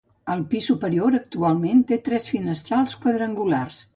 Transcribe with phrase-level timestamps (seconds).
[0.35, 3.83] El pis superior actualment té tres finestrals quadrangulars.